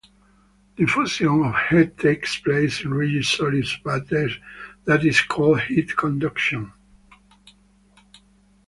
[0.77, 4.07] Diffusion of heat takes place in rigid solids, but
[4.85, 6.73] that is called heat conduction.